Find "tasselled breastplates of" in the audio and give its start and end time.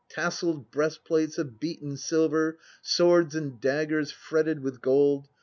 0.09-1.59